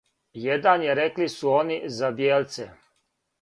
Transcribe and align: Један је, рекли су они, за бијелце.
Један 0.45 0.85
је, 0.85 0.95
рекли 0.99 1.27
су 1.33 1.51
они, 1.59 1.77
за 1.99 2.11
бијелце. 2.23 2.67